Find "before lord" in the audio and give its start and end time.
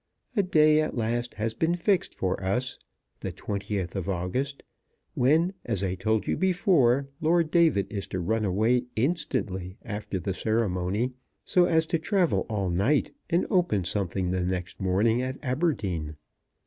6.35-7.51